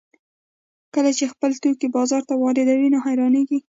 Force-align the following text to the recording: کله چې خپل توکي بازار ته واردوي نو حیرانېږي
کله 0.93 1.11
چې 1.17 1.31
خپل 1.33 1.51
توکي 1.61 1.87
بازار 1.97 2.21
ته 2.29 2.33
واردوي 2.37 2.87
نو 2.93 2.99
حیرانېږي 3.05 3.59